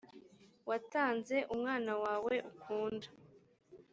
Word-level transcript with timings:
watanze 0.69 1.37
umwana 1.53 1.91
wawe 2.03 2.33
ukunda 2.51 3.07